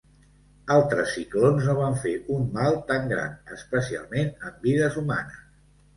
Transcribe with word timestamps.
Altres 0.75 1.11
ciclons 1.17 1.67
no 1.67 1.75
van 1.81 1.99
fer 2.05 2.13
un 2.37 2.49
mal 2.55 2.79
tan 2.89 3.07
gran 3.15 3.37
especialment 3.57 4.33
en 4.51 4.57
vides 4.65 4.99
humanes. 5.03 5.45